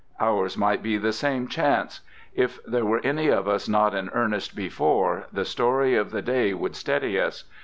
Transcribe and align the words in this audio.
Ours 0.19 0.57
might 0.57 0.81
be 0.81 0.97
the 0.97 1.13
same 1.13 1.47
chance. 1.47 2.01
If 2.33 2.59
there 2.63 2.85
were 2.87 3.01
any 3.03 3.27
of 3.27 3.47
us 3.47 3.69
not 3.69 3.93
in 3.93 4.09
earnest 4.13 4.55
before, 4.55 5.27
the 5.31 5.45
story 5.45 5.93
of 5.95 6.09
the 6.09 6.23
day 6.23 6.55
would 6.55 6.75
steady 6.75 7.19
us. 7.19 7.43